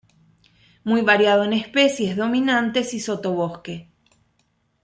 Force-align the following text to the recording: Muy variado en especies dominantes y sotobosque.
Muy 0.83 1.01
variado 1.03 1.43
en 1.43 1.53
especies 1.53 2.15
dominantes 2.17 2.95
y 2.95 2.99
sotobosque. 2.99 3.87